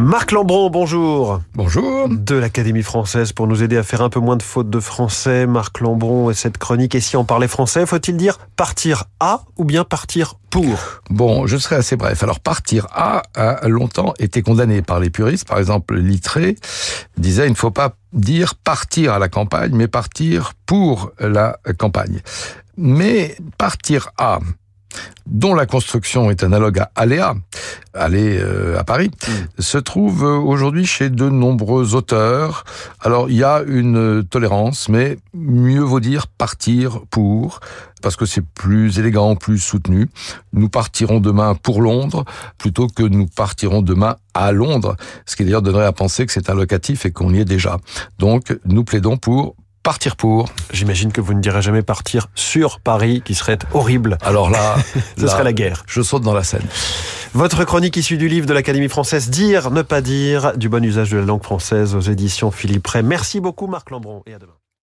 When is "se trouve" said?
29.62-30.24